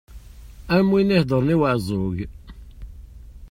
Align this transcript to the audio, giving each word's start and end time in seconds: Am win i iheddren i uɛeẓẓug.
Am 0.75 0.87
win 0.91 1.09
i 1.13 1.15
iheddren 1.15 1.53
i 1.53 1.55
uɛeẓẓug. 1.59 2.17